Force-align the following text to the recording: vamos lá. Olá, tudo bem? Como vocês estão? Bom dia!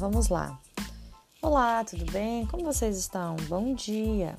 vamos 0.00 0.30
lá. 0.30 0.58
Olá, 1.42 1.84
tudo 1.84 2.10
bem? 2.10 2.46
Como 2.46 2.64
vocês 2.64 2.96
estão? 2.96 3.36
Bom 3.48 3.74
dia! 3.74 4.34